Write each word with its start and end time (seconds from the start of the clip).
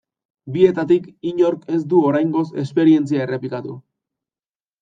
Bietatik 0.53 1.05
inork 1.33 1.69
ez 1.79 1.83
du 1.93 2.01
oraingoz 2.09 2.45
esperientzia 2.65 3.23
errepikatu. 3.27 3.77